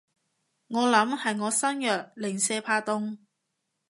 [0.65, 3.19] 我諗係我身弱，零舍怕凍